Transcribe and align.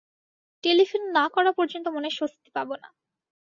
Telephone 0.63 1.01
না-করা 1.11 1.51
পর্যন্ত 1.51 1.85
মনে 1.87 2.09
স্বস্তি 2.09 2.49
পাব 2.55 2.69
না। 2.75 2.87